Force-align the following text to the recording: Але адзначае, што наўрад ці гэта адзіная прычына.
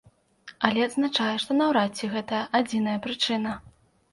Але 0.69 0.79
адзначае, 0.85 1.35
што 1.45 1.57
наўрад 1.59 1.91
ці 2.01 2.09
гэта 2.17 2.41
адзіная 2.61 2.97
прычына. 3.05 3.57